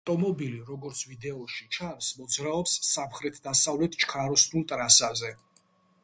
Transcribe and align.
ავტომობილი, 0.01 0.59
როგორც 0.67 1.01
ვიდეოში 1.09 1.67
ჩანს, 1.75 2.07
მოძრაობს 2.21 2.73
სამხრეთდასავლეთ 2.87 3.99
ჩქაროსნულ 4.05 4.65
ტრასაზე. 4.73 5.31